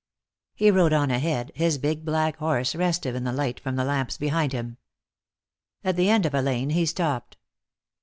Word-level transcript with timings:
He 0.55 0.71
rode 0.71 0.93
on 0.93 1.11
ahead, 1.11 1.51
his 1.53 1.77
big 1.77 2.03
black 2.03 2.37
horse 2.37 2.73
restive 2.73 3.13
in 3.13 3.23
the 3.23 3.31
light 3.31 3.59
from 3.59 3.75
the 3.75 3.83
lamps 3.85 4.17
behind 4.17 4.51
him. 4.51 4.77
At 5.83 5.95
the 5.95 6.09
end 6.09 6.25
of 6.25 6.33
a 6.33 6.41
lane 6.41 6.71
he 6.71 6.87
stopped. 6.87 7.37